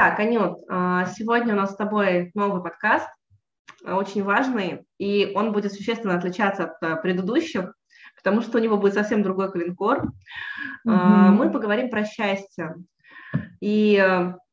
[0.00, 3.08] Итак, Анют, а, сегодня у нас с тобой новый подкаст,
[3.84, 7.74] а, очень важный, и он будет существенно отличаться от а, предыдущих,
[8.14, 10.04] потому что у него будет совсем другой клинкор.
[10.86, 11.30] Mm-hmm.
[11.30, 12.76] Мы поговорим про счастье.
[13.60, 13.96] И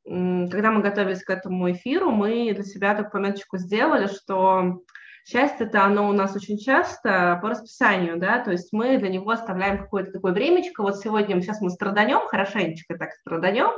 [0.04, 4.80] когда мы готовились к этому эфиру, мы для себя такую пометочку сделали, что
[5.28, 9.32] Счастье это оно у нас очень часто по расписанию, да, то есть мы для него
[9.32, 13.72] оставляем какое-то такое времечко, вот сегодня сейчас мы страданем, хорошенечко так страданем,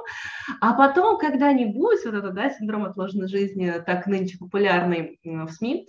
[0.59, 5.87] а потом когда-нибудь вот это, да, синдром отложенной жизни, так нынче популярный в СМИ,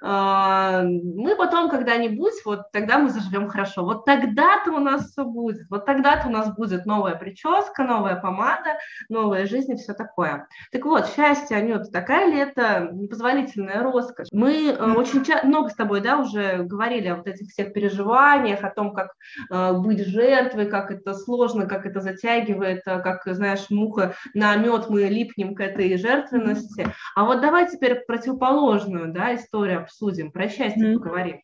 [0.00, 3.84] мы потом когда-нибудь, вот тогда мы заживем хорошо.
[3.84, 5.66] Вот тогда-то у нас все будет.
[5.70, 10.46] Вот тогда-то у нас будет новая прическа, новая помада, новая жизнь и все такое.
[10.72, 14.28] Так вот, счастье, Анюта, такая ли это непозволительная роскошь?
[14.32, 18.70] Мы э, очень много с тобой, да, уже говорили о вот этих всех переживаниях, о
[18.70, 19.12] том, как
[19.50, 24.86] э, быть жертвой, как это сложно, как это затягивает, э, как, знаешь, муха на мед
[24.88, 26.86] мы липнем к этой жертвенности.
[27.14, 30.94] А вот давай теперь противоположную, да, историю обсудим, про счастье mm-hmm.
[30.94, 31.40] поговорим.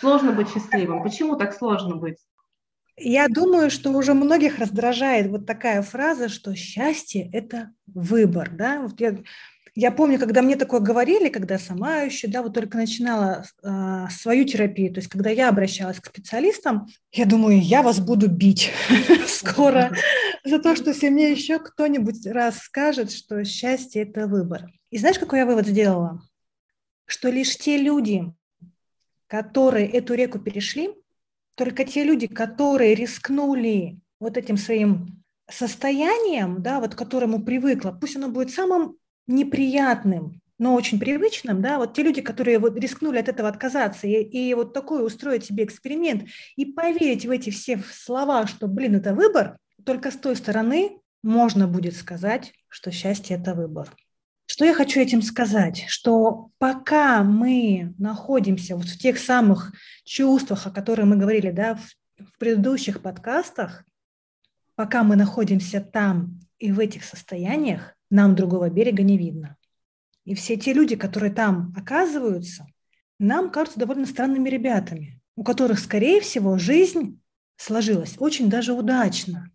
[0.00, 1.02] Сложно быть счастливым.
[1.02, 2.18] Почему так сложно быть?
[2.96, 8.50] Я думаю, что уже многих раздражает вот такая фраза, что счастье– это выбор.
[8.52, 8.82] Да?
[8.82, 9.18] Вот я,
[9.74, 14.44] я помню, когда мне такое говорили, когда сама еще, да, вот только начинала э, свою
[14.44, 18.70] терапию, то есть когда я обращалась к специалистам, я думаю, я вас буду бить
[19.26, 19.92] скоро
[20.44, 24.70] за то, что если мне еще кто-нибудь раз скажет, что счастье– это выбор.
[24.90, 26.22] И знаешь, какой я вывод сделала?
[27.06, 28.32] Что лишь те люди,
[29.26, 30.94] которые эту реку перешли,
[31.56, 38.16] только те люди, которые рискнули вот этим своим состоянием, да, вот к которому привыкла, пусть
[38.16, 38.96] оно будет самым
[39.26, 44.22] неприятным, но очень привычным, да, вот те люди, которые вот рискнули от этого отказаться и,
[44.22, 49.14] и вот такой устроить себе эксперимент и поверить в эти все слова, что, блин, это
[49.14, 53.94] выбор, только с той стороны можно будет сказать, что счастье– это выбор.
[54.46, 55.84] Что я хочу этим сказать?
[55.88, 59.72] Что пока мы находимся вот в тех самых
[60.04, 63.84] чувствах, о которых мы говорили да, в, в предыдущих подкастах,
[64.74, 69.56] пока мы находимся там и в этих состояниях, нам другого берега не видно.
[70.24, 72.66] И все те люди, которые там оказываются,
[73.18, 77.20] нам кажутся довольно странными ребятами, у которых, скорее всего, жизнь
[77.56, 79.50] сложилась очень даже удачно,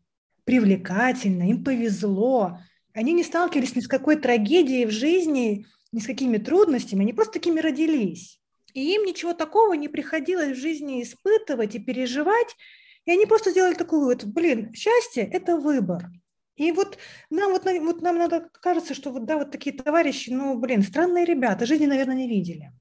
[0.46, 2.60] привлекательно, им повезло,
[3.00, 7.34] они не сталкивались ни с какой трагедией в жизни, ни с какими трудностями, они просто
[7.34, 8.42] такими родились.
[8.74, 12.58] И им ничего такого не приходилось в жизни испытывать и переживать,
[13.06, 16.10] и они просто сделали такую вот, блин, счастье– это выбор.
[16.58, 16.98] И вот
[17.30, 21.24] нам, вот, вот нам надо, кажется, что вот, да, вот такие товарищи, ну, блин, странные
[21.24, 22.74] ребята, жизни, наверное, не видели.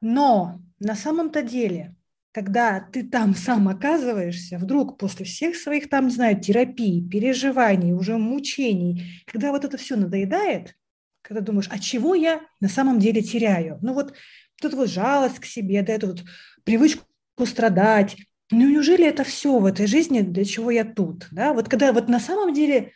[0.00, 1.96] Но на самом-то деле
[2.36, 8.18] когда ты там сам оказываешься, вдруг после всех своих там, не знаю, терапий, переживаний, уже
[8.18, 10.74] мучений, когда вот это все надоедает,
[11.22, 13.78] когда думаешь, а чего я на самом деле теряю?
[13.80, 14.12] Ну вот
[14.60, 16.24] тут вот жалость к себе, да, эту вот
[16.64, 17.06] привычку
[17.46, 18.18] страдать.
[18.50, 21.28] Ну неужели это все в этой жизни, для чего я тут?
[21.30, 21.54] Да?
[21.54, 22.92] Вот когда вот на самом деле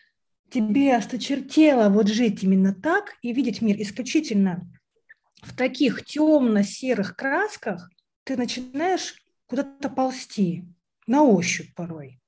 [0.51, 4.71] тебе осточертело вот жить именно так и видеть мир исключительно
[5.41, 7.89] в таких темно-серых красках,
[8.25, 9.15] ты начинаешь
[9.50, 10.65] куда-то ползти,
[11.09, 12.21] на ощупь порой.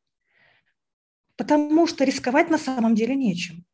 [1.36, 3.64] Потому что рисковать на самом деле нечем.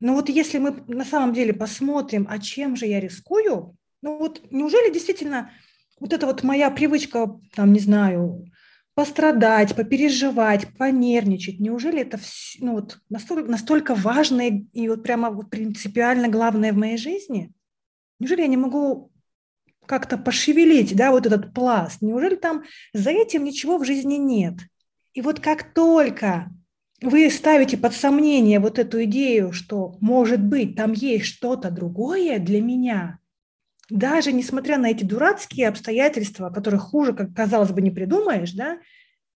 [0.00, 4.42] Но вот если мы на самом деле посмотрим, а чем же я рискую, ну вот
[4.50, 5.50] неужели действительно
[5.98, 8.46] вот эта вот моя привычка, там, не знаю,
[8.94, 12.18] пострадать, попереживать, понервничать, неужели это
[12.60, 17.52] ну, вот настолько, настолько важное и вот прямо вот принципиально главное в моей жизни?
[18.18, 19.09] Неужели я не могу
[19.90, 22.00] как-то пошевелить, да, вот этот пласт.
[22.00, 22.62] Неужели там
[22.92, 24.54] за этим ничего в жизни нет?
[25.14, 26.48] И вот как только
[27.02, 32.62] вы ставите под сомнение вот эту идею, что, может быть, там есть что-то другое для
[32.62, 33.18] меня,
[33.88, 38.78] даже несмотря на эти дурацкие обстоятельства, которых хуже, как казалось бы, не придумаешь, да,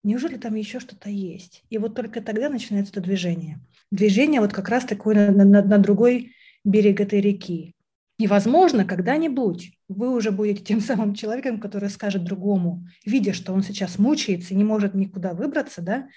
[0.05, 1.65] неужели там еще что-то есть?
[1.69, 3.59] И вот только тогда начинается это движение.
[3.91, 6.33] Движение вот как раз такое на, на, на другой
[6.63, 7.74] берег этой реки.
[8.17, 13.63] И, возможно, когда-нибудь вы уже будете тем самым человеком, который скажет другому, видя, что он
[13.63, 16.09] сейчас мучается и не может никуда выбраться, да,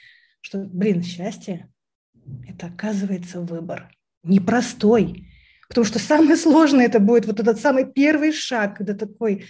[0.41, 1.69] что, блин, счастье–
[2.47, 3.91] это, оказывается, выбор.
[4.23, 5.27] Непростой.
[5.67, 9.45] Потому что самое сложное это будет вот этот самый первый шаг, когда такой,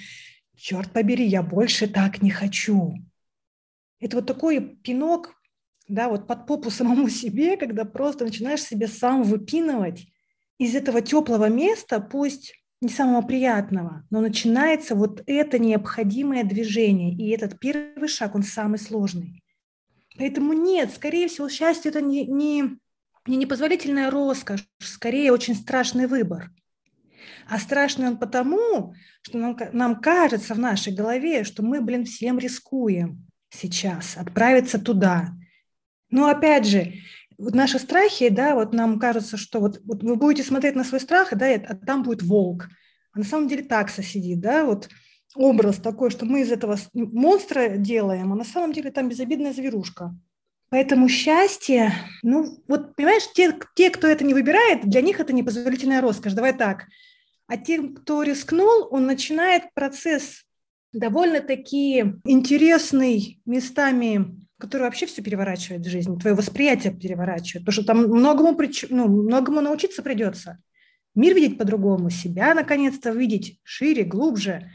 [0.56, 2.96] черт побери, я больше так не хочу.
[4.00, 5.34] Это вот такой пинок,
[5.88, 10.08] да, вот под попу самому себе, когда просто начинаешь себе сам выпинывать
[10.57, 17.30] из этого теплого места, пусть не самого приятного, но начинается вот это необходимое движение, и
[17.30, 19.44] этот первый шаг, он самый сложный.
[20.18, 22.77] Поэтому нет, скорее всего, счастье– это не, не
[23.27, 26.51] не непозволительная роскошь, скорее очень страшный выбор.
[27.50, 32.39] А страшный он потому, что нам, нам кажется в нашей голове, что мы, блин, всем
[32.39, 35.30] рискуем сейчас отправиться туда.
[36.10, 36.94] Но опять же,
[37.38, 41.00] вот наши страхи, да, вот нам кажется, что вот, вот вы будете смотреть на свой
[41.00, 42.68] страх, да, а там будет волк.
[43.13, 44.89] А на самом деле такса сидит, да, вот
[45.36, 50.16] образ такой, что мы из этого монстра делаем, а на самом деле там безобидная зверушка.
[50.69, 51.94] Поэтому счастье,
[52.24, 56.34] ну вот понимаешь, те, те, кто это не выбирает, для них это непозволительная роскошь.
[56.34, 56.86] Давай так.
[57.48, 60.44] А тем, кто рискнул, он начинает процесс
[60.92, 67.98] довольно-таки интересный местами, который вообще все переворачивает в жизни, твое восприятие переворачивает, потому что там
[68.07, 68.57] многому,
[68.89, 70.59] ну, многому научиться придется.
[71.15, 74.71] Мир видеть по-другому, себя наконец-то видеть шире, глубже.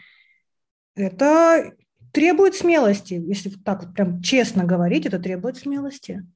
[0.94, 1.72] Это
[2.12, 6.26] требует смелости, если так вот прям честно говорить, это требует смелости.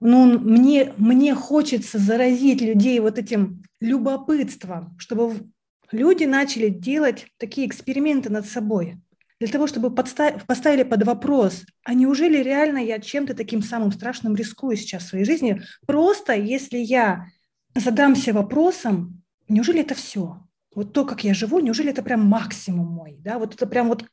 [0.00, 5.50] Ну, мне, мне хочется заразить людей вот этим любопытством, чтобы
[5.92, 8.96] люди начали делать такие эксперименты над собой,
[9.42, 14.36] для того, чтобы подстав, поставили под вопрос, а неужели реально я чем-то таким самым страшным
[14.36, 17.26] рискую сейчас в своей жизни, просто если я
[17.74, 20.38] задамся вопросом, неужели это все?
[20.76, 23.16] Вот то, как я живу, неужели это прям максимум мой?
[23.18, 23.40] Да?
[23.40, 24.04] Вот это прям вот,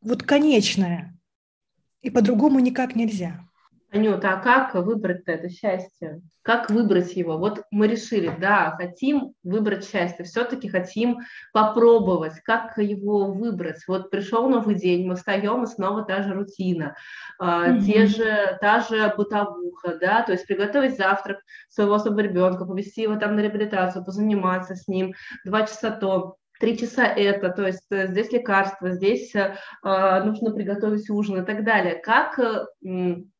[0.00, 1.14] вот конечное.
[2.00, 3.46] И по-другому никак нельзя.
[3.90, 6.20] Анюта, а как выбрать это счастье?
[6.42, 7.38] Как выбрать его?
[7.38, 11.20] Вот мы решили, да, хотим выбрать счастье, все-таки хотим
[11.54, 13.82] попробовать, как его выбрать.
[13.88, 16.96] Вот пришел новый день, мы встаем, и снова та же рутина,
[17.40, 17.80] mm-hmm.
[17.80, 21.38] те же, та же бытовуха, да, то есть приготовить завтрак
[21.70, 25.14] своего особого ребенка, повести его там на реабилитацию, позаниматься с ним,
[25.46, 30.52] два часа то, три часа это, то есть э, здесь лекарство, здесь э, а, нужно
[30.52, 31.94] приготовить ужин и так далее.
[31.94, 32.66] Как э,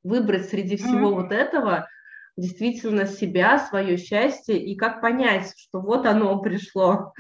[0.03, 1.23] выбрать среди всего mm-hmm.
[1.23, 1.89] вот этого
[2.37, 7.13] действительно себя, свое счастье и как понять, что вот оно пришло?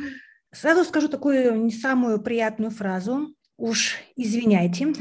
[0.52, 3.34] Сразу скажу такую не самую приятную фразу.
[3.56, 4.86] Уж извиняйте.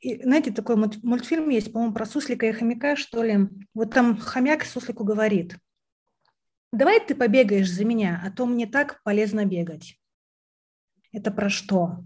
[0.00, 3.48] И, знаете, такой мультфильм есть, по-моему, про суслика и хомяка, что ли.
[3.74, 5.56] Вот там хомяк суслику говорит–
[6.72, 9.98] давай ты побегаешь за меня, а то мне так полезно бегать.
[11.12, 12.04] Это про что?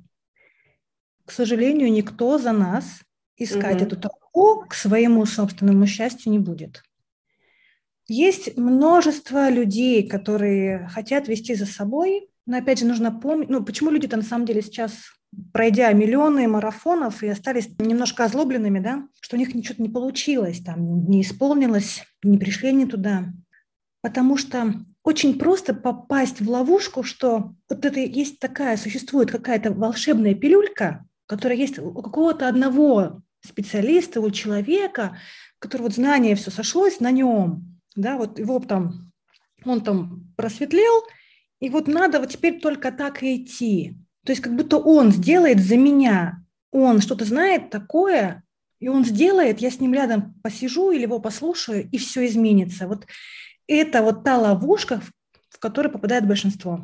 [1.24, 3.02] К сожалению, никто за нас
[3.36, 3.84] искать угу.
[3.84, 6.82] эту толпу к своему собственному счастью не будет.
[8.08, 13.90] Есть множество людей, которые хотят вести за собой, но опять же нужно помнить, ну почему
[13.90, 14.92] люди-то на самом деле сейчас,
[15.52, 21.08] пройдя миллионы марафонов и остались немножко озлобленными, да, что у них ничего не получилось, там
[21.08, 23.32] не исполнилось, не пришли они туда
[24.02, 30.34] потому что очень просто попасть в ловушку, что вот это есть такая, существует какая-то волшебная
[30.34, 35.16] пилюлька, которая есть у какого-то одного специалиста, у человека,
[35.58, 39.12] который вот знание все сошлось на нем, да, вот его там,
[39.64, 41.04] он там просветлел,
[41.60, 43.96] и вот надо вот теперь только так и идти.
[44.24, 48.44] То есть как будто он сделает за меня, он что-то знает такое,
[48.78, 52.88] и он сделает, я с ним рядом посижу или его послушаю, и все изменится.
[52.88, 53.06] Вот
[53.66, 55.00] это вот та ловушка,
[55.48, 56.80] в которую попадает большинство.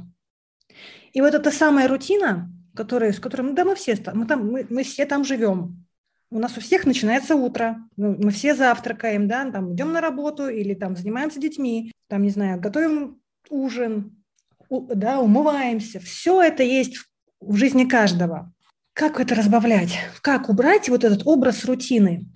[1.12, 4.66] И вот эта самая рутина, которая, с которой, ну да, мы все, мы, там, мы,
[4.70, 5.84] мы все там живем.
[6.30, 10.48] У нас у всех начинается утро, ну, мы все завтракаем, да, там идем на работу
[10.48, 14.22] или там занимаемся детьми, там, не знаю, готовим ужин,
[14.68, 16.00] у, да, умываемся.
[16.00, 16.98] Все это есть
[17.40, 18.52] в жизни каждого.
[18.92, 19.98] Как это разбавлять?
[20.22, 22.26] Как убрать вот этот образ рутины?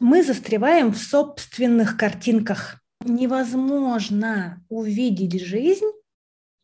[0.00, 5.90] Мы застреваем в собственных картинках невозможно увидеть жизнь,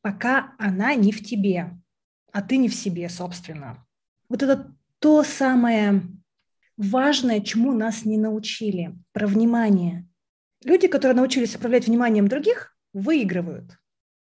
[0.03, 1.71] пока она не в тебе,
[2.33, 3.87] а ты не в себе, собственно.
[4.29, 6.03] Вот это то самое
[6.77, 10.07] важное, чему нас не научили, про внимание.
[10.65, 13.79] Люди, которые научились управлять вниманием других, выигрывают.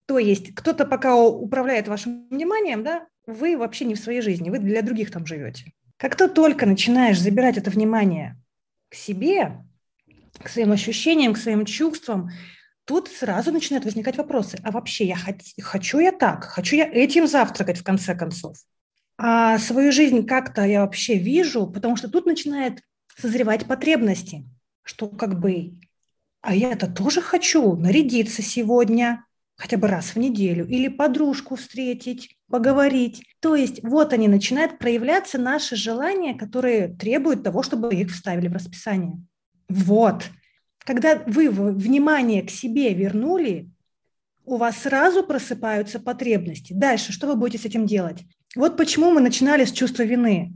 [0.06, 4.60] То есть кто-то пока управляет вашим вниманием, да, вы вообще не в своей жизни, вы
[4.60, 5.74] для других там живете.
[5.98, 8.42] Как то только начинаешь забирать это внимание
[8.90, 9.66] к себе,
[10.41, 12.29] к своим ощущениям, к своим чувствам,
[12.86, 14.58] тут сразу начинают возникать вопросы.
[14.63, 15.17] А вообще я
[15.62, 16.46] хочу я так?
[16.46, 18.58] Хочу я этим завтракать в конце концов?
[19.17, 22.82] А свою жизнь как-то я вообще вижу, потому что тут начинает
[23.20, 24.46] созревать потребности,
[24.84, 25.74] что как бы,
[26.41, 29.25] а я-то тоже хочу нарядиться сегодня,
[29.56, 33.24] хотя бы раз в неделю, или подружку встретить, поговорить.
[33.39, 38.53] То есть вот они начинают проявляться наши желания, которые требуют того, чтобы их вставили в
[38.53, 39.20] расписание.
[39.70, 40.30] Вот.
[40.80, 43.70] Когда вы внимание к себе вернули,
[44.46, 46.74] у вас сразу просыпаются потребности.
[46.74, 48.24] Дальше, что вы будете с этим делать?
[48.56, 50.54] Вот почему мы начинали с чувства вины.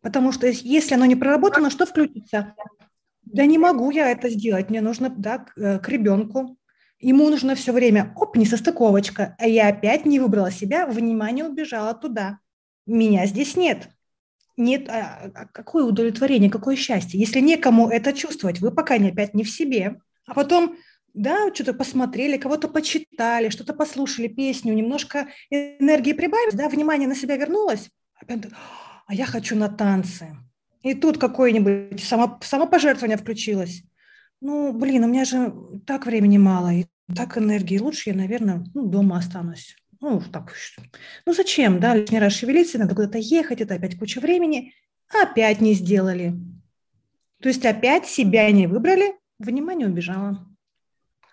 [0.00, 2.54] Потому что если оно не проработано, что включится?
[3.22, 6.56] Да не могу я это сделать, мне нужно да, к, э, к ребенку.
[6.98, 11.94] Ему нужно все время, оп, не состыковочка, а я опять не выбрала себя, внимание убежала
[11.94, 12.38] туда.
[12.86, 13.88] Меня здесь нет.
[14.58, 19.32] Нет, а, а какое удовлетворение, какое счастье, если некому это чувствовать, вы пока не опять
[19.32, 20.00] не в себе.
[20.26, 20.76] А потом,
[21.14, 27.36] да, что-то посмотрели, кого-то почитали, что-то послушали, песню, немножко энергии прибавилось, да, внимание на себя
[27.36, 27.88] вернулось,
[28.20, 28.46] опять,
[29.06, 30.36] а я хочу на танцы.
[30.82, 33.84] И тут какое-нибудь само, самопожертвование включилось.
[34.40, 35.54] Ну, блин, у меня же
[35.86, 37.78] так времени мало и так энергии.
[37.78, 39.76] Лучше я, наверное, ну, дома останусь.
[40.00, 40.54] Ну, так,
[41.26, 44.74] ну зачем, да, лишний раз шевелиться, надо куда-то ехать, это опять куча времени.
[45.08, 46.34] Опять не сделали.
[47.40, 50.47] То есть опять себя не выбрали, внимание убежало.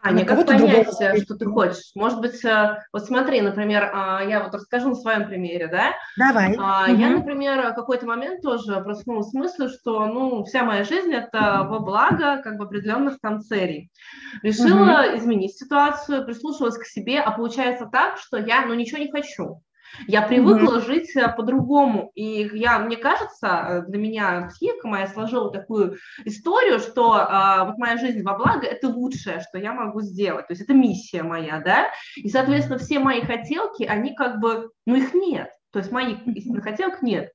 [0.05, 1.17] Аня, как понять, другого.
[1.17, 1.91] что ты хочешь?
[1.95, 5.93] Может быть, э, вот смотри, например, а, я вот расскажу на своем примере, да?
[6.17, 6.53] Давай.
[6.53, 6.99] Угу.
[6.99, 11.79] Я, например, какой-то момент тоже проснулась с мыслью, что, ну, вся моя жизнь– это во
[11.79, 13.89] благо как бы определенных там целей.
[14.43, 15.17] Решила угу.
[15.17, 19.61] изменить ситуацию, прислушалась к себе, а получается так, что я, ну, ничего не хочу.
[20.07, 20.85] Я привыкла mm-hmm.
[20.85, 22.11] жить э, по-другому.
[22.15, 27.77] И я, мне кажется, э, для меня психика моя сложила такую историю, что а, вот
[27.77, 30.47] моя жизнь во благо– это лучшее, что я могу сделать.
[30.47, 31.87] То есть это миссия моя, да?
[32.15, 35.49] И, соответственно, все мои хотелки, они как бы, ну их нет.
[35.75, 37.33] То есть моих истинных хотелок нет.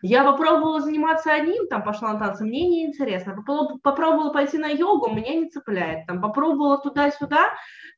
[0.00, 3.36] Я попробовала заниматься одним, там пошла на танцы, мне не интересно.
[3.82, 6.06] Попробовала пойти на йогу, меня не цепляет.
[6.06, 7.50] Там попробовала туда-сюда,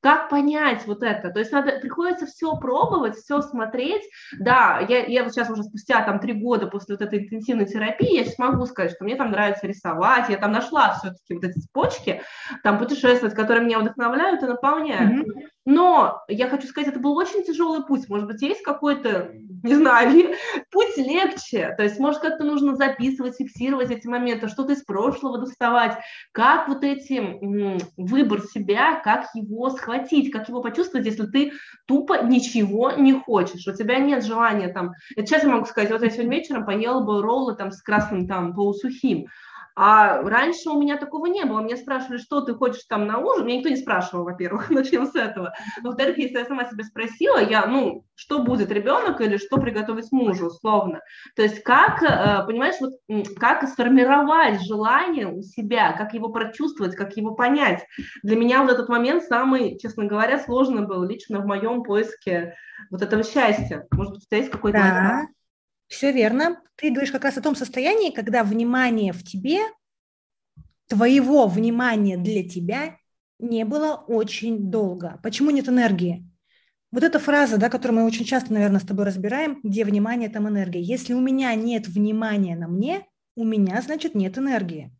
[0.02, 1.30] как понять вот это?
[1.30, 4.02] То есть надо, приходится все пробовать, все смотреть.
[4.36, 8.16] Да, я, я вот сейчас уже спустя там три года после вот этой интенсивной терапии,
[8.16, 11.60] я сейчас могу сказать, что мне там нравится рисовать, я там нашла все-таки вот эти
[11.60, 12.20] цепочки,
[12.64, 15.24] там путешествовать, которые меня вдохновляют и наполняют.
[15.24, 15.53] Mm-hmm.
[15.66, 18.08] Но я хочу сказать, это был очень тяжелый путь.
[18.10, 19.30] Может быть, есть какой-то,
[19.62, 20.34] не знаю,
[20.70, 21.74] путь легче.
[21.76, 25.96] То есть, может, как-то нужно записывать, фиксировать эти моменты, что-то из прошлого доставать.
[26.32, 27.38] Как вот эти
[27.96, 31.52] выбор себя, как его схватить, как его почувствовать, если ты
[31.86, 33.66] тупо ничего не хочешь.
[33.66, 34.92] У тебя нет желания там...
[35.16, 38.28] Это сейчас я могу сказать, вот я сегодня вечером поела бы роллы там с красным
[38.28, 39.28] там полусухим.
[39.76, 41.60] А раньше у меня такого не было.
[41.60, 43.44] Меня спрашивали, что ты хочешь там на ужин.
[43.46, 45.52] Меня никто не спрашивал, во-первых, начнем с этого.
[45.82, 50.46] Во-вторых, если я сама себя спросила, я, ну, что будет ребенок или что приготовить мужу,
[50.46, 51.00] условно.
[51.34, 52.92] То есть как, э, понимаешь, вот
[53.38, 57.84] как сформировать желание у себя, как его прочувствовать, как его понять.
[58.22, 62.54] Для меня вот этот момент самый, честно говоря, сложный был лично в моем поиске
[62.90, 63.86] вот этого счастья.
[63.90, 65.26] Может быть, у тебя есть какой-то да.
[65.94, 66.60] Все верно.
[66.74, 69.60] Ты говоришь как раз о том состоянии, когда внимание в тебе,
[70.88, 72.96] твоего внимания для тебя
[73.38, 75.20] не было очень долго.
[75.22, 76.28] Почему нет энергии?
[76.90, 80.48] Вот эта фраза, да, которую мы очень часто, наверное, с тобой разбираем, где внимание, там
[80.48, 80.82] энергия.
[80.82, 84.92] Если у меня нет внимания на мне, у меня, значит, нет энергии.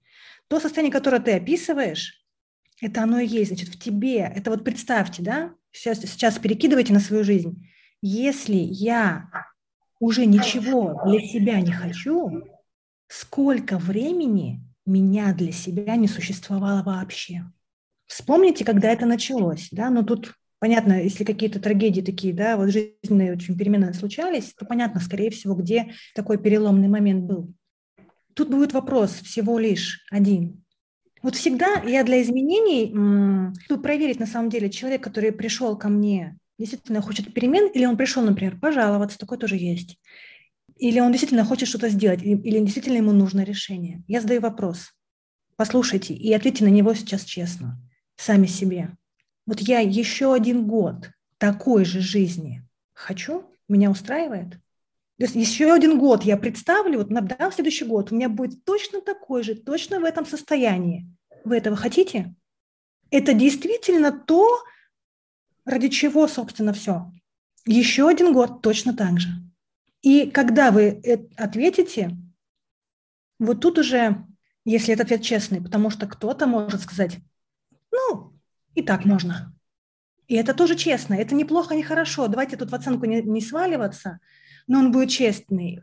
[0.47, 2.25] То состояние, которое ты описываешь,
[2.81, 4.33] это оно и есть, значит, в тебе.
[4.33, 7.69] Это вот представьте, да, сейчас, сейчас перекидывайте на свою жизнь.
[8.01, 9.29] Если я
[10.01, 12.43] уже ничего для себя не хочу,
[13.09, 17.45] сколько времени меня для себя не существовало вообще.
[18.07, 22.71] Вспомните, когда это началось, да, но ну, тут понятно, если какие-то трагедии такие, да, вот
[22.71, 27.53] жизненные очень перемены случались, то понятно, скорее всего, где такой переломный момент был.
[28.35, 30.65] Тут будет вопрос всего лишь один.
[31.23, 36.39] Вот всегда я для изменений, чтобы проверить на самом деле человек, который пришел ко мне
[36.58, 39.99] действительно хочет перемен, или он пришел, например, пожаловаться, такое тоже есть.
[40.76, 44.02] Или он действительно хочет что-то сделать, или действительно ему нужно решение.
[44.06, 44.92] Я задаю вопрос.
[45.56, 47.80] Послушайте и ответьте на него сейчас честно,
[48.16, 48.96] сами себе.
[49.46, 54.58] Вот я еще один год такой же жизни хочу, меня устраивает?
[55.18, 59.00] То есть еще один год я представлю, вот да, следующий год у меня будет точно
[59.00, 61.08] такой же, точно в этом состоянии.
[61.44, 62.34] Вы этого хотите?
[63.11, 64.64] Это действительно то,
[65.64, 67.11] Ради чего, собственно, все?
[67.66, 69.28] Еще один год точно так же.
[70.02, 71.00] И когда вы
[71.37, 72.11] ответите,
[73.38, 74.26] вот тут уже,
[74.64, 77.18] если этот ответ честный, потому что кто-то может сказать,
[77.90, 78.35] ну,
[78.75, 79.54] и так можно.
[80.26, 82.28] И это тоже честно, это неплохо, не хорошо.
[82.28, 84.21] Давайте тут в оценку не, не сваливаться,
[84.66, 85.83] но он будет честный.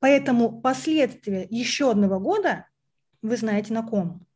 [0.00, 2.66] Поэтому последствия еще одного года
[3.22, 4.26] вы знаете на ком.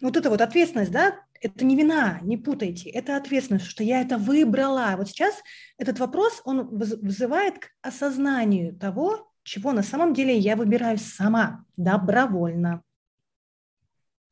[0.00, 4.16] Вот это вот ответственность, да, это не вина, не путайте, это ответственность, что я это
[4.16, 4.94] выбрала.
[4.96, 5.34] Вот сейчас
[5.76, 12.82] этот вопрос, он вызывает к осознанию того, чего на самом деле я выбираю сама, добровольно.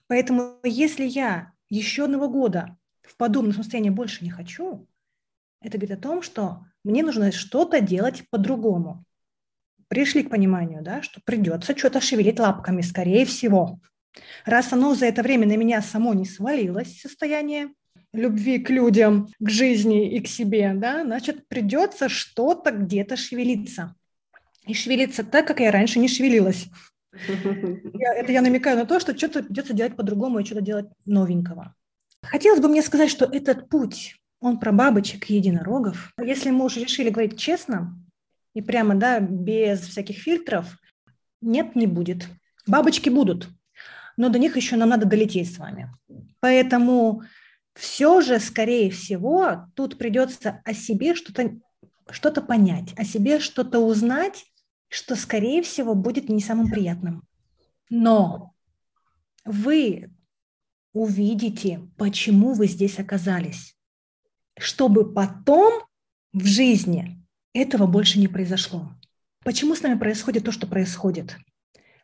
[0.06, 4.86] Поэтому если я еще одного года в подобном состоянии больше не хочу,
[5.60, 9.04] это говорит о том, что мне нужно что-то делать по-другому.
[9.88, 13.80] Пришли к пониманию, да, что придется что-то шевелить лапками, скорее всего.
[14.44, 17.70] Раз оно за это время на меня само не свалилось, состояние
[18.12, 23.94] любви к людям, к жизни и к себе, да, значит, придется что-то где-то шевелиться.
[24.66, 26.68] И шевелиться так, как я раньше не шевелилась.
[27.12, 31.74] Я, это я намекаю на то, что что-то придется делать по-другому и что-то делать новенького.
[32.22, 36.12] Хотелось бы мне сказать, что этот путь, он про бабочек и единорогов.
[36.20, 37.98] Если мы уже решили говорить честно
[38.54, 40.78] и прямо, да, без всяких фильтров,
[41.40, 42.28] нет, не будет.
[42.66, 43.48] Бабочки будут,
[44.16, 45.90] но до них еще нам надо долететь с вами.
[46.40, 47.22] Поэтому
[47.74, 51.52] все же, скорее всего, тут придется о себе что-то
[52.10, 54.44] что понять, о себе что-то узнать,
[54.88, 57.22] что, скорее всего, будет не самым приятным.
[57.88, 58.52] Но
[59.44, 60.10] вы
[60.92, 63.76] увидите, почему вы здесь оказались,
[64.58, 65.84] чтобы потом
[66.32, 68.92] в жизни этого больше не произошло.
[69.44, 71.36] Почему с нами происходит то, что происходит?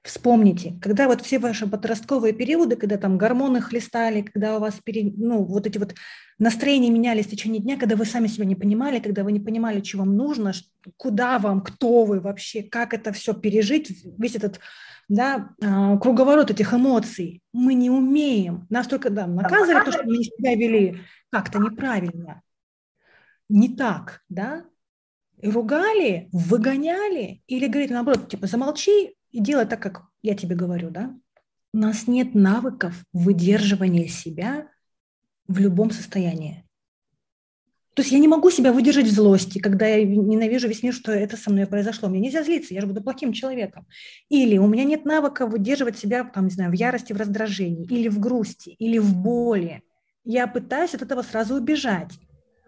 [0.06, 5.12] Вспомните, когда вот все ваши подростковые периоды, когда там гормоны хлестали, когда у вас пере,
[5.16, 5.96] ну, вот эти вот
[6.38, 9.82] настроения менялись в течение дня, когда вы сами себя не понимали, когда вы не понимали,
[9.82, 10.52] что вам нужно,
[10.96, 14.60] куда вам, кто вы вообще, как это все пережить, весь этот
[15.08, 17.42] да, а, круговорот этих эмоций.
[17.52, 18.64] Мы не умеем.
[18.70, 21.00] Нас только да, наказывали то, что мы себя вели
[21.32, 22.42] как-то неправильно.
[23.48, 24.64] Не так, да?
[25.40, 30.88] И ругали, выгоняли или говорили наоборот, типа, замолчи, и делай так, как я тебе говорю,
[30.88, 31.14] да?
[31.74, 34.66] У нас нет навыков выдерживания себя
[35.46, 36.64] в любом состоянии.
[37.92, 41.12] То есть я не могу себя выдержать в злости, когда я ненавижу весь мир, что
[41.12, 42.08] это со мной произошло.
[42.08, 43.86] Мне нельзя злиться, я же буду плохим человеком.
[44.30, 48.08] Или у меня нет навыка выдерживать себя, там, не знаю, в ярости, в раздражении, или
[48.08, 49.82] в грусти, или в боли.
[50.24, 52.12] Я пытаюсь от этого сразу убежать.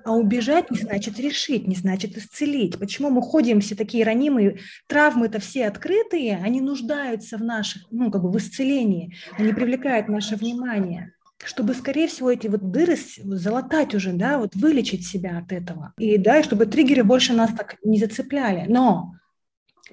[0.09, 2.79] А убежать не значит решить, не значит исцелить.
[2.79, 8.23] Почему мы ходим все такие ранимые, травмы-то все открытые, они нуждаются в наших, ну, как
[8.23, 11.13] бы в исцелении, они привлекают наше внимание
[11.45, 15.95] чтобы, скорее всего, эти вот дыры залатать уже, да, вот вылечить себя от этого.
[15.97, 18.67] И, да, и чтобы триггеры больше нас так не зацепляли.
[18.69, 19.15] Но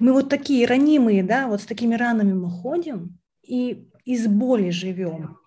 [0.00, 5.38] мы вот такие ранимые, да, вот с такими ранами мы ходим и из боли живем.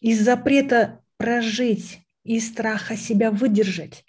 [0.00, 4.04] Из запрета прожить и страха себя выдержать.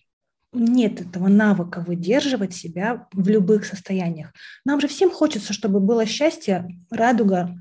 [0.54, 4.34] Нет этого навыка выдерживать себя в любых состояниях.
[4.64, 7.54] Нам же всем хочется, чтобы было счастье, радуга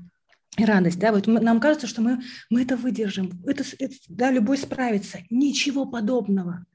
[0.57, 0.97] и радость.
[0.97, 1.11] Да?
[1.11, 5.19] Вот нам кажется, что мы, мы это выдержим, это, это, да, любой справится.
[5.29, 6.65] Ничего подобного.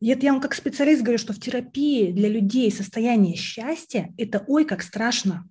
[0.00, 4.44] И это я вам как специалист говорю, что в терапии для людей состояние счастья– это
[4.48, 5.48] ой, как страшно.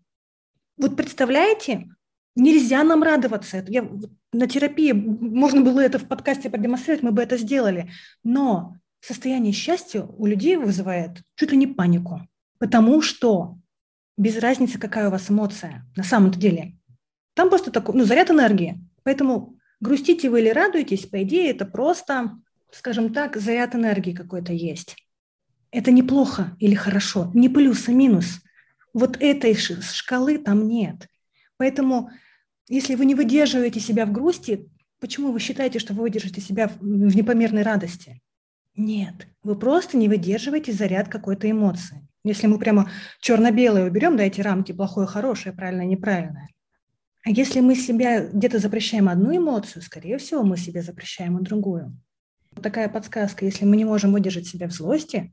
[0.77, 1.87] Вот представляете,
[2.35, 3.63] Нельзя нам радоваться.
[3.67, 3.89] Я,
[4.31, 7.91] на терапии можно было это в подкасте продемонстрировать, мы бы это сделали.
[8.23, 12.21] Но состояние счастья у людей вызывает чуть ли не панику.
[12.57, 13.57] Потому что
[14.17, 16.77] без разницы, какая у вас эмоция на самом-то деле.
[17.33, 18.79] Там просто такой, ну, заряд энергии.
[19.03, 22.37] Поэтому грустите вы или радуетесь, по идее, это просто,
[22.71, 24.95] скажем так, заряд энергии какой-то есть.
[25.71, 28.41] Это неплохо или хорошо, не плюс, а минус.
[28.93, 31.07] Вот этой шкалы там нет.
[31.57, 32.11] Поэтому,
[32.71, 34.69] если вы не выдерживаете себя в грусти,
[35.01, 38.21] почему вы считаете, что вы выдержите себя в непомерной радости?
[38.77, 42.07] Нет, вы просто не выдерживаете заряд какой-то эмоции.
[42.23, 46.47] Если мы прямо черно-белое уберем, да, эти рамки, плохое, хорошее, правильное, неправильное.
[47.25, 51.97] А если мы себя где-то запрещаем одну эмоцию, скорее всего, мы себе запрещаем и другую.
[52.63, 55.29] Такая подсказка, если мы не можем выдержать себя в злости,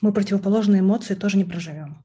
[0.00, 2.02] мы противоположные эмоции тоже не проживем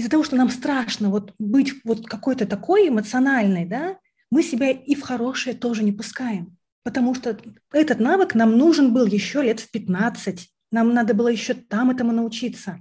[0.00, 3.98] из-за того, что нам страшно вот быть вот какой-то такой эмоциональной, да,
[4.30, 6.56] мы себя и в хорошее тоже не пускаем.
[6.82, 7.36] Потому что
[7.72, 10.48] этот навык нам нужен был еще лет в 15.
[10.72, 12.80] Нам надо было еще там этому научиться.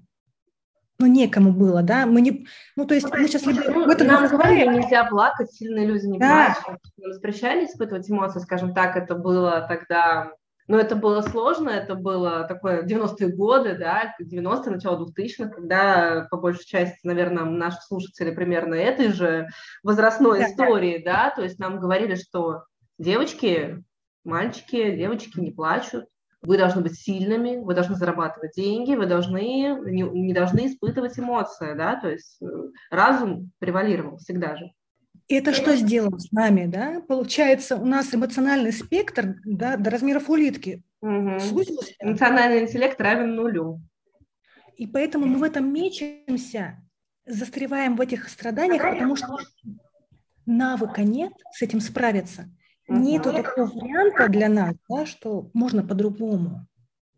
[0.99, 4.27] Но некому было, да, мы не, ну то есть мы сейчас либо ну, это нам
[4.27, 6.57] говорили, нельзя плакать, сильные люди не да.
[6.61, 10.33] плачут, нам запрещали испытывать эмоции, скажем так, это было тогда
[10.69, 16.37] но это было сложно, это было такое 90-е годы, да, 90-е, начало 2000-х, когда, по
[16.37, 19.47] большей части, наверное, наши слушатели примерно этой же
[19.81, 22.65] возрастной истории, да, то есть нам говорили, что
[22.99, 23.83] девочки,
[24.23, 26.05] мальчики, девочки не плачут,
[26.43, 31.73] вы должны быть сильными, вы должны зарабатывать деньги, вы должны, не, не должны испытывать эмоции,
[31.73, 32.45] да, то есть э,
[32.91, 34.71] разум превалировал всегда же.
[35.29, 37.01] Это что сделало с нами, да?
[37.07, 41.39] Получается, у нас эмоциональный спектр да, до размеров улитки угу.
[41.39, 41.93] сузился.
[41.99, 43.79] Эмоциональный интеллект равен нулю.
[44.75, 46.81] И поэтому мы в этом мечемся,
[47.27, 49.37] застреваем в этих страданиях, потому что
[50.47, 52.49] навыка нет с этим справиться.
[52.87, 52.97] Угу.
[52.97, 56.65] Нету такого варианта для нас, да, что можно по-другому.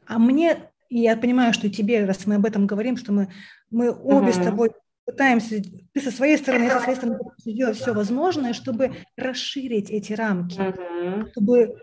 [0.06, 0.58] А мне,
[0.90, 3.30] я понимаю, что тебе, раз мы об этом говорим, что мы,
[3.70, 4.34] мы обе угу.
[4.34, 4.72] с тобой
[5.12, 5.62] пытаемся,
[5.94, 10.60] ты со своей стороны, я со своей стороны сделать все возможное, чтобы расширить эти рамки,
[10.60, 11.32] uh-huh.
[11.32, 11.76] чтобы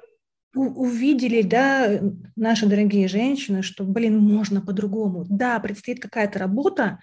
[0.55, 2.01] увидели, да,
[2.35, 5.25] наши дорогие женщины, что, блин, можно по-другому.
[5.29, 7.01] Да, предстоит какая-то работа,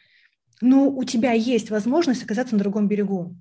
[0.61, 3.35] но у тебя есть возможность оказаться на другом берегу.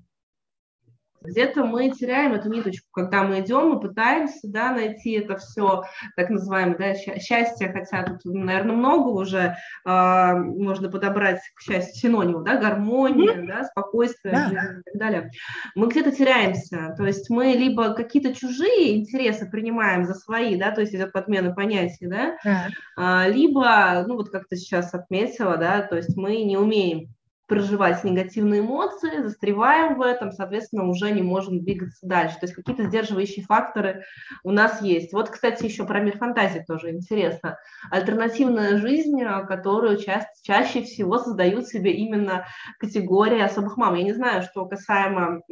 [1.25, 5.83] Где-то мы теряем эту ниточку, когда мы идем, мы пытаемся да, найти это все,
[6.17, 9.57] так называемое, да, счастье, хотя тут, наверное, много уже
[9.87, 13.47] э, можно подобрать к счастью синонимов, да, гармония, mm-hmm.
[13.47, 14.49] да, спокойствие да.
[14.51, 15.31] и так далее.
[15.75, 20.83] Мы где-то теряемся, то есть мы либо какие-то чужие интересы принимаем за свои, да, то
[20.83, 22.69] есть идет подмена понятий, да, да.
[22.97, 27.09] А, либо, ну вот как ты сейчас отметила, да, то есть мы не умеем
[27.46, 32.37] проживать негативные эмоции, застреваем в этом, соответственно, уже не можем двигаться дальше.
[32.40, 34.04] То есть какие-то сдерживающие факторы
[34.42, 35.12] у нас есть.
[35.12, 37.59] Вот, кстати, еще про мир фантазии тоже интересно.
[37.90, 42.46] Альтернативная жизнь, которую ча- чаще всего создают себе именно
[42.78, 43.94] категории особых мам.
[43.94, 45.42] Я не знаю, что касаемо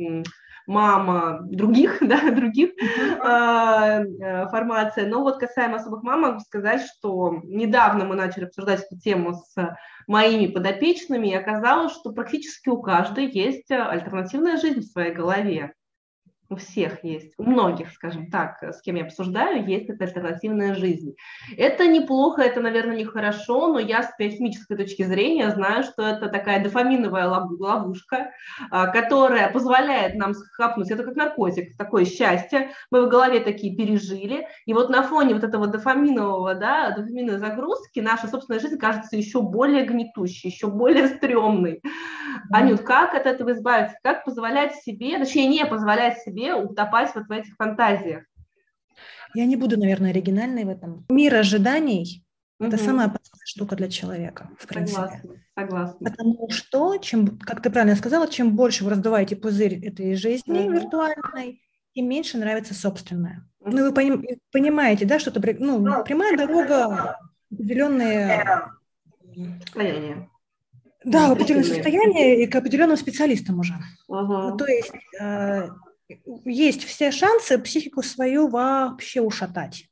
[0.66, 2.70] мама других, да, других
[3.20, 5.06] а, э, формаций.
[5.06, 9.76] Но вот касаемо особых мам, могу сказать, что недавно мы начали обсуждать эту тему с
[10.06, 15.74] моими подопечными, и оказалось, что практически у каждой есть альтернативная жизнь в своей голове
[16.52, 21.14] у всех есть, у многих, скажем так, с кем я обсуждаю, есть эта альтернативная жизнь.
[21.56, 26.62] Это неплохо, это, наверное, нехорошо, но я с биохимической точки зрения знаю, что это такая
[26.62, 28.32] дофаминовая ловушка,
[28.70, 34.46] а, которая позволяет нам схапнуть, это как наркотик, такое счастье, мы в голове такие пережили,
[34.66, 39.40] и вот на фоне вот этого дофаминового, да, дофаминовой загрузки наша собственная жизнь кажется еще
[39.40, 41.80] более гнетущей, еще более стрёмной.
[42.50, 43.96] Анют, как от этого избавиться?
[44.02, 48.24] Как позволять себе, точнее, не позволять себе утопать вот в этих фантазиях.
[49.34, 51.06] Я не буду, наверное, оригинальной в этом.
[51.08, 52.24] Мир ожиданий
[52.58, 52.68] угу.
[52.68, 55.00] это самая опасная штука для человека, в принципе.
[55.00, 56.10] Согласна, согласна.
[56.10, 60.72] Потому что, чем, как ты правильно сказала, чем больше вы раздуваете пузырь этой жизни угу.
[60.72, 61.62] виртуальной,
[61.94, 63.48] тем меньше нравится собственная.
[63.60, 63.70] Угу.
[63.70, 67.18] Ну, вы поним, понимаете, да, что это ну, прямая дорога,
[67.50, 68.68] определенные
[69.64, 70.28] состояния.
[71.04, 73.74] Да, определенное состояние и к определенным специалистам уже.
[74.08, 74.56] Угу.
[74.56, 75.68] то есть э,
[76.44, 79.86] есть все шансы психику свою вообще ушатать.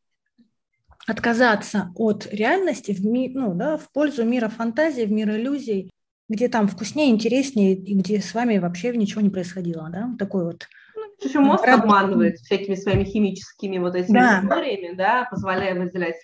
[1.06, 5.90] Отказаться от реальности в, ми, ну, да, в пользу мира фантазии, в мир иллюзий,
[6.28, 9.88] где там вкуснее, интереснее, и где с вами вообще ничего не происходило.
[9.90, 10.10] Да?
[10.18, 10.66] Такой вот
[11.22, 11.80] еще мозг Рад...
[11.80, 14.40] обманывает всякими своими химическими вот этими да.
[14.42, 16.16] историями, да, позволяя выделять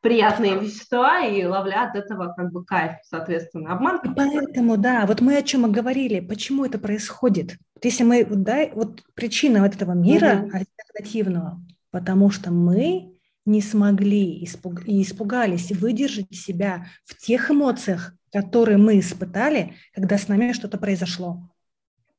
[0.00, 3.72] приятные вещества и ловля от этого как бы кайф, соответственно.
[3.72, 4.00] Обман.
[4.16, 7.58] поэтому, да, вот мы о чем и говорили, почему это происходит.
[7.74, 10.56] Вот если мы, да, вот причина вот этого мира угу.
[10.56, 11.60] альтернативного,
[11.90, 13.14] потому что мы
[13.46, 14.86] не смогли испуг...
[14.86, 21.50] и испугались выдержать себя в тех эмоциях, которые мы испытали, когда с нами что-то произошло.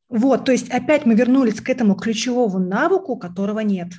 [0.10, 3.94] Вот, то есть опять мы вернулись к этому ключевому навыку, которого нет.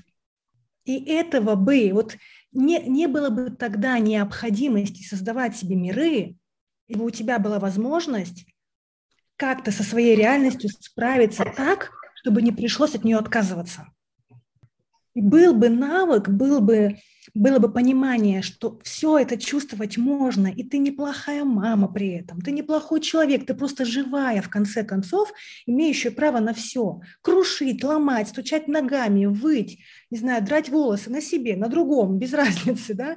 [0.84, 2.16] И этого бы, вот
[2.52, 6.36] не, не было бы тогда необходимости создавать себе миры,
[6.86, 8.46] и у тебя была возможность
[9.36, 13.86] как-то со своей реальностью справиться так, чтобы не пришлось от нее отказываться.
[15.14, 16.98] И был бы навык, был бы,
[17.34, 22.50] было бы понимание, что все это чувствовать можно, и ты неплохая мама при этом, ты
[22.50, 25.32] неплохой человек, ты просто живая, в конце концов,
[25.66, 27.00] имеющая право на все.
[27.22, 29.78] Крушить, ломать, стучать ногами, выть,
[30.10, 33.16] не знаю, драть волосы на себе, на другом, без разницы, да?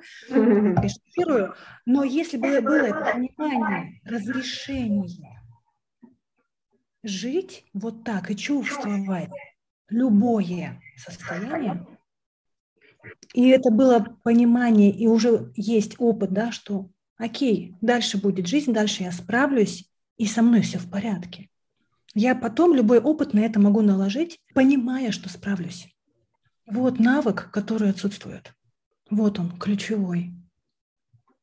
[1.85, 5.41] Но если бы было это понимание, разрешение,
[7.03, 9.29] жить вот так и чувствовать
[9.89, 11.85] любое состояние.
[13.33, 19.03] И это было понимание, и уже есть опыт, да, что окей, дальше будет жизнь, дальше
[19.03, 21.49] я справлюсь, и со мной все в порядке.
[22.13, 25.87] Я потом любой опыт на это могу наложить, понимая, что справлюсь.
[26.65, 28.53] Вот навык, который отсутствует.
[29.09, 30.31] Вот он, ключевой.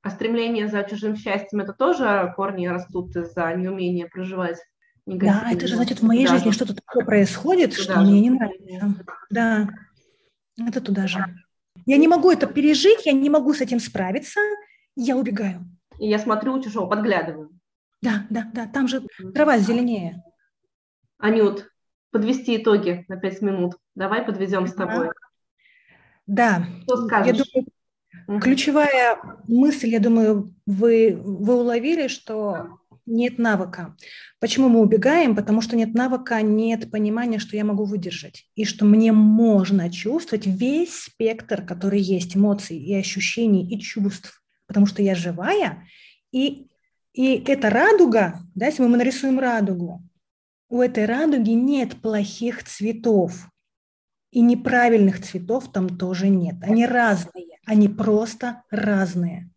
[0.01, 4.59] А стремление за чужим счастьем, это тоже корни растут из-за неумения проживать
[5.07, 8.01] да, это же значит, в моей жизни что-то такое происходит, туда что же.
[8.03, 9.05] мне не нравится.
[9.31, 9.69] Да,
[10.57, 11.25] это туда же.
[11.87, 14.41] Я не могу это пережить, я не могу с этим справиться,
[14.97, 15.65] я убегаю.
[15.99, 17.51] И я смотрю у чужого, подглядываю.
[18.01, 19.03] Да, да, да, там же
[19.35, 20.23] трава зеленее.
[21.19, 21.69] Анют,
[22.11, 23.77] подвести итоги на пять минут.
[23.95, 25.11] Давай подведем с тобой.
[26.27, 26.67] Да.
[26.83, 27.37] Что скажешь?
[27.37, 33.97] Я думаю, ключевая мысль, я думаю, вы, вы уловили, что нет навыка.
[34.41, 35.37] Почему мы убегаем?
[35.37, 40.47] Потому что нет навыка, нет понимания, что я могу выдержать, и что мне можно чувствовать
[40.47, 45.87] весь спектр, который есть, эмоций и ощущений, и чувств, потому что я живая,
[46.33, 46.69] и
[47.15, 50.01] И эта радуга, да, если мы нарисуем радугу,
[50.71, 53.51] у этой радуги нет плохих цветов.
[54.31, 56.55] И неправильных цветов там тоже нет.
[56.63, 59.51] Они разные, они просто разные.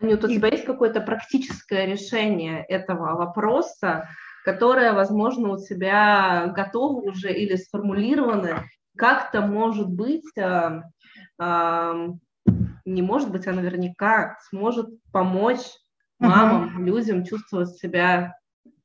[0.00, 0.36] Анют, у и...
[0.36, 4.08] тебя есть какое-то практическое решение этого вопроса,
[4.44, 8.64] которое, возможно, у тебя готово уже или сформулировано,
[8.96, 10.82] как-то может быть, э,
[11.40, 12.08] э,
[12.84, 15.60] не может быть, а наверняка сможет помочь
[16.18, 16.84] мамам, uh-huh.
[16.84, 18.34] людям чувствовать себя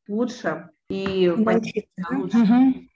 [0.08, 1.84] лучше и лучше.
[2.00, 2.88] Uh-huh.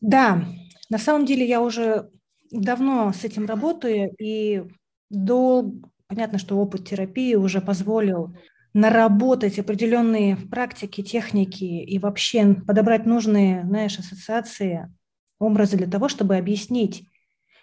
[0.00, 0.42] Да,
[0.90, 2.10] на самом деле я уже
[2.50, 4.64] давно с этим работаю, и
[5.10, 5.70] до,
[6.08, 8.36] понятно, что опыт терапии уже позволил
[8.74, 14.92] наработать определенные практики, техники и вообще подобрать нужные, знаешь, ассоциации,
[15.38, 17.08] образы для того, чтобы объяснить,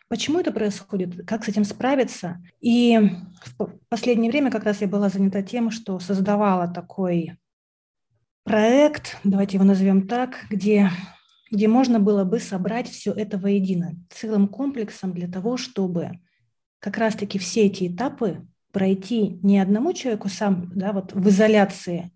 [0.07, 2.43] почему это происходит, как с этим справиться.
[2.61, 2.99] И
[3.57, 7.37] в последнее время как раз я была занята тем, что создавала такой
[8.43, 10.89] проект, давайте его назовем так, где
[11.53, 16.19] где можно было бы собрать все это воедино, целым комплексом для того, чтобы
[16.83, 22.11] как раз-таки все эти этапы пройти не одному человеку сам, да, вот в изоляции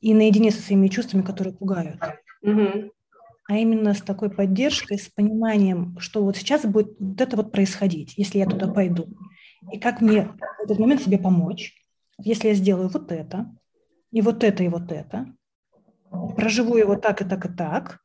[0.00, 1.98] и наедине со своими чувствами, которые пугают,
[2.42, 2.92] угу.
[3.48, 8.12] а именно с такой поддержкой, с пониманием, что вот сейчас будет вот это вот происходить,
[8.18, 9.08] если я туда пойду,
[9.72, 10.24] и как мне
[10.58, 11.72] в этот момент себе помочь,
[12.18, 13.50] если я сделаю вот это,
[14.12, 15.32] и вот это, и вот это,
[16.36, 18.00] проживу его так и так и так,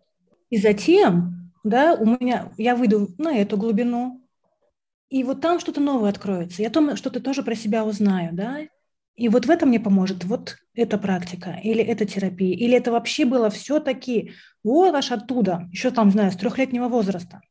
[0.50, 4.25] и затем, да, у меня, я выйду на эту глубину,
[5.10, 6.62] и вот там что-то новое откроется.
[6.62, 8.60] Я там что-то тоже про себя узнаю, да,
[9.16, 13.26] и вот в этом мне поможет вот эта практика, или эта терапия, или это вообще
[13.26, 17.42] было все-таки вот аж оттуда, еще там, знаю, с трехлетнего возраста.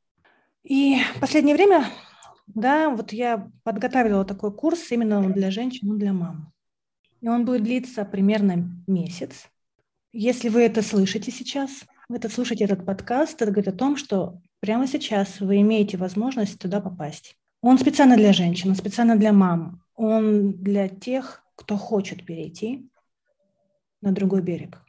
[0.63, 1.87] И в последнее время,
[2.47, 6.53] да, вот я подготовила такой курс именно для женщин, для мам.
[7.23, 9.47] И он будет длиться примерно месяц.
[10.13, 14.39] Если вы это слышите сейчас, вы это слушаете этот подкаст, это говорит о том, что
[14.61, 17.37] прямо сейчас вы имеете возможность туда попасть.
[17.67, 22.91] Он специально для женщин, он специально для мам, он для тех, кто хочет перейти
[24.03, 24.85] на другой берег,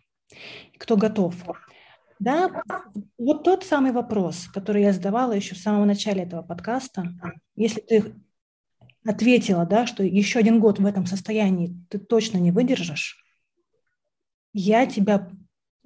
[0.78, 1.36] кто готов.
[2.20, 2.64] Да,
[3.18, 7.14] вот тот самый вопрос, который я задавала еще в самом начале этого подкаста.
[7.56, 8.14] Если ты
[9.06, 13.24] ответила, да, что еще один год в этом состоянии ты точно не выдержишь,
[14.52, 15.32] я тебя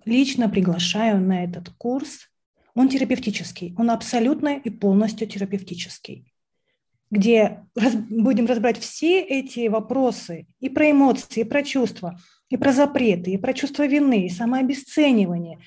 [0.06, 2.32] лично приглашаю на этот курс.
[2.73, 6.34] Он терапевтический, он абсолютно и полностью терапевтический,
[7.12, 12.19] где раз, будем разбирать все эти вопросы и про эмоции, и про чувства,
[12.50, 15.60] и про запреты, и про чувство вины, и самообесценивание,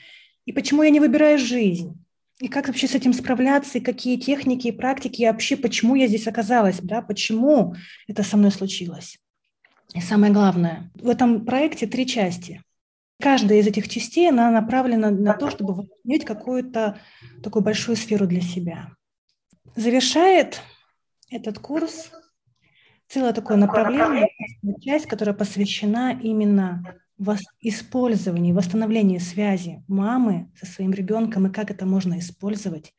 [0.45, 1.99] и почему я не выбираю жизнь,
[2.39, 6.09] и как вообще с этим справляться, и какие техники и практики, и вообще почему я
[6.09, 7.75] здесь оказалась, да, почему
[8.09, 9.19] это со мной случилось.
[9.95, 12.63] И самое главное, в этом проекте три части–
[13.23, 16.99] каждая из этих частей, она направлена на то, чтобы восстановить какую-то
[17.43, 18.91] такую большую сферу для себя.
[19.77, 20.61] Завершает
[21.33, 22.11] этот курс
[23.09, 24.29] целое такое направление,
[24.81, 26.97] часть, которая посвящена именно
[27.61, 32.95] использованию, восстановлению связи мамы со своим ребенком и как это можно использовать,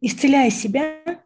[0.00, 1.22] исцеляя себя,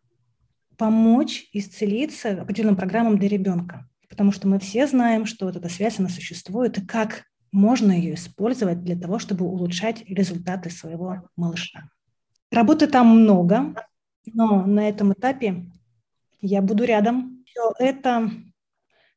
[0.76, 3.88] помочь исцелиться определенным программам для ребенка.
[4.08, 8.14] Потому что мы все знаем, что вот эта связь, она существует, и как можно ее
[8.14, 11.88] использовать для того, чтобы улучшать результаты своего малыша.
[12.52, 13.74] Работы там много,
[14.26, 15.66] но на этом этапе
[16.40, 17.44] я буду рядом.
[17.46, 18.30] Все это,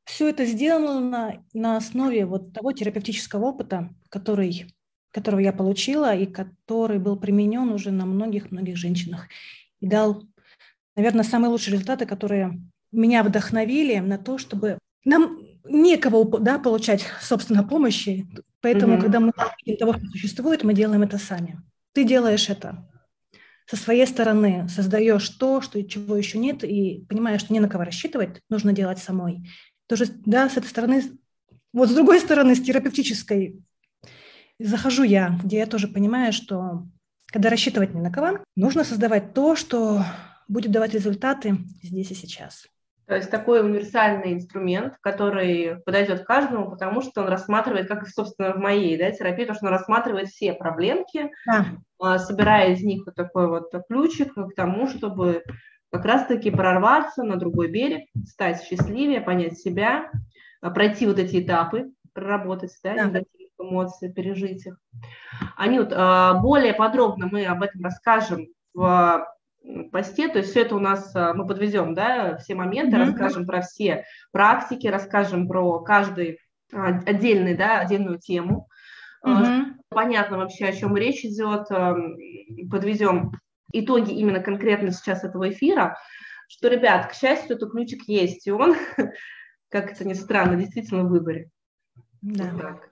[0.06, 4.74] все это сделано на, основе вот того терапевтического опыта, который,
[5.12, 9.28] которого я получила и который был применен уже на многих-многих женщинах
[9.80, 10.24] и дал,
[10.96, 12.60] наверное, самые лучшие результаты, которые
[12.92, 18.28] меня вдохновили на то, чтобы нам некого да, получать, собственно, помощи,
[18.62, 19.02] поэтому, mm-hmm.
[19.02, 19.34] когда мы
[19.66, 21.62] видим того, что существует, мы делаем это сами.
[21.94, 22.89] Ты делаешь это
[23.70, 27.84] со своей стороны, создаешь то, что чего еще нет, и понимаешь, что не на кого
[27.84, 29.48] рассчитывать, нужно делать самой.
[29.88, 31.04] Тоже, да, с этой стороны,
[31.72, 33.62] вот с другой стороны, с терапевтической,
[34.60, 36.88] захожу я, где я тоже понимаю, что
[37.28, 40.04] когда рассчитывать ни на кого, нужно создавать то, что
[40.48, 42.66] будет давать результаты здесь и сейчас.
[43.10, 48.58] То есть такой универсальный инструмент, который подойдет каждому, потому что он рассматривает, как, собственно, в
[48.60, 52.20] моей да, терапии, то, что он рассматривает все проблемки, да.
[52.20, 55.44] собирая из них вот такой вот ключик к тому, чтобы
[55.92, 60.12] как раз-таки прорваться на другой берег, стать счастливее, понять себя,
[60.62, 63.06] а, пройти вот эти этапы, проработать да, да.
[63.06, 64.78] негативных эмоций, пережить их.
[65.58, 69.28] Анют, а, более подробно мы об этом расскажем в
[69.92, 73.06] посте, то есть все это у нас, а, мы подведем, да, все моменты, mm-hmm.
[73.06, 76.40] расскажем про все практики, расскажем про каждый
[76.72, 78.68] отдельный, да, отдельную тему.
[79.24, 79.80] Угу.
[79.90, 81.68] Понятно вообще, о чем речь идет.
[82.70, 83.32] Подведем
[83.74, 85.98] итоги именно конкретно сейчас этого эфира,
[86.48, 88.76] что, ребят, к счастью, этот ключик есть, и он,
[89.70, 91.50] как это ни странно, действительно в выборе.
[92.22, 92.46] Да.
[92.46, 92.90] Вот так.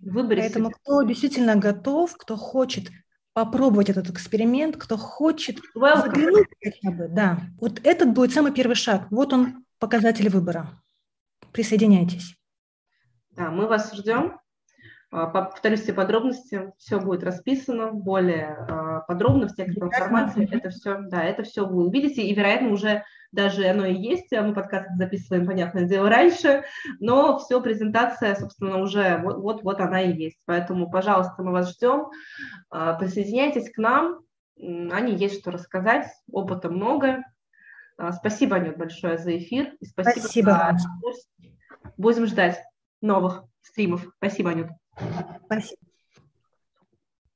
[0.00, 0.76] В выборе Поэтому себя.
[0.80, 2.90] кто действительно готов, кто хочет
[3.32, 6.02] попробовать этот эксперимент, кто хочет Welcome.
[6.02, 9.06] заглянуть хотя бы, да, вот этот будет самый первый шаг.
[9.10, 10.82] Вот он, показатель выбора.
[11.52, 12.36] Присоединяйтесь.
[13.30, 14.38] Да, мы вас ждем.
[15.12, 20.48] А, повторюсь все подробности, все будет расписано более а, подробно в текстовой информации.
[20.50, 24.30] Это все, да, это все вы увидите, и, вероятно, уже даже оно и есть.
[24.30, 26.64] Мы подкаст записываем, понятное дело, раньше,
[27.00, 30.38] но все, презентация, собственно, уже вот-вот она и есть.
[30.46, 32.06] Поэтому, пожалуйста, мы вас ждем.
[32.70, 34.20] А, присоединяйтесь к нам.
[34.56, 37.24] Они есть что рассказать, опыта много.
[38.12, 39.74] Спасибо, Анют, большое за эфир.
[39.80, 40.20] И спасибо.
[40.20, 40.78] спасибо.
[40.78, 41.90] За...
[41.96, 42.62] Будем ждать
[43.00, 44.06] новых стримов.
[44.18, 44.79] Спасибо, Анют.
[45.46, 45.89] Спасибо.